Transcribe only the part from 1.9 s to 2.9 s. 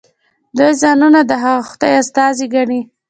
استازي ګڼي.